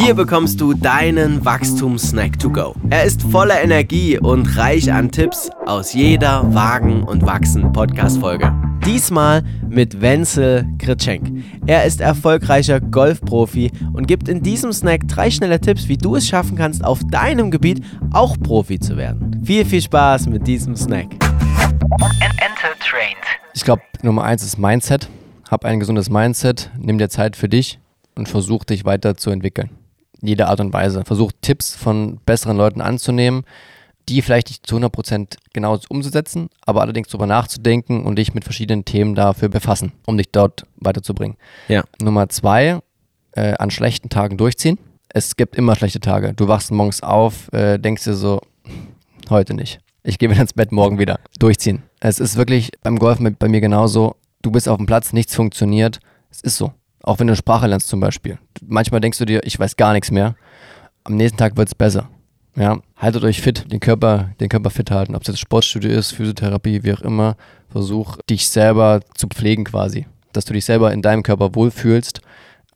[0.00, 2.72] Hier bekommst du deinen Wachstumssnack to go.
[2.88, 8.52] Er ist voller Energie und reich an Tipps aus jeder Wagen und Wachsen Podcast-Folge.
[8.86, 11.42] Diesmal mit Wenzel Kritschenk.
[11.66, 16.28] Er ist erfolgreicher Golfprofi und gibt in diesem Snack drei schnelle Tipps, wie du es
[16.28, 19.42] schaffen kannst, auf deinem Gebiet auch Profi zu werden.
[19.44, 21.08] Viel, viel Spaß mit diesem Snack.
[23.52, 25.08] Ich glaube, Nummer eins ist Mindset.
[25.50, 27.80] Hab ein gesundes Mindset, nimm dir Zeit für dich
[28.14, 29.70] und versuch dich weiterzuentwickeln.
[30.20, 31.04] Jede Art und Weise.
[31.04, 33.44] Versuch Tipps von besseren Leuten anzunehmen,
[34.08, 38.84] die vielleicht nicht zu 100% genau umzusetzen, aber allerdings darüber nachzudenken und dich mit verschiedenen
[38.84, 41.36] Themen dafür befassen, um dich dort weiterzubringen.
[41.68, 41.84] Ja.
[42.00, 42.80] Nummer zwei,
[43.32, 44.78] äh, an schlechten Tagen durchziehen.
[45.08, 46.34] Es gibt immer schlechte Tage.
[46.34, 48.40] Du wachst morgens auf, äh, denkst dir so,
[49.30, 49.80] heute nicht.
[50.02, 51.20] Ich gehe wieder ins Bett, morgen wieder.
[51.38, 51.82] Durchziehen.
[52.00, 54.16] Es ist wirklich beim Golf mit, bei mir genauso.
[54.42, 56.00] Du bist auf dem Platz, nichts funktioniert.
[56.30, 56.72] Es ist so.
[57.08, 58.38] Auch wenn du eine Sprache lernst zum Beispiel.
[58.60, 60.36] Manchmal denkst du dir, ich weiß gar nichts mehr.
[61.04, 62.10] Am nächsten Tag wird es besser.
[62.54, 65.14] Ja, haltet euch fit, den Körper, den Körper fit halten.
[65.14, 67.38] Ob es jetzt Sportstudio ist, Physiotherapie, wie auch immer.
[67.70, 70.06] Versuch, dich selber zu pflegen quasi.
[70.34, 72.20] Dass du dich selber in deinem Körper wohlfühlst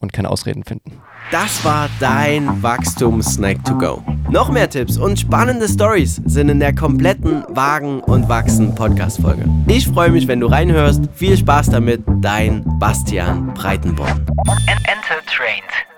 [0.03, 1.01] und keine Ausreden finden.
[1.31, 4.03] Das war dein Wachstum-Snack to go.
[4.31, 9.45] Noch mehr Tipps und spannende Stories sind in der kompletten Wagen und Wachsen Podcast-Folge.
[9.67, 11.09] Ich freue mich, wenn du reinhörst.
[11.15, 14.27] Viel Spaß damit, dein Bastian Breitenborn.
[14.67, 15.92] Enter Trained.